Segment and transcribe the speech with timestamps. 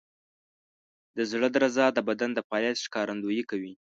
[1.15, 3.73] د زړه درزا د بدن د فعالیت ښکارندویي کوي.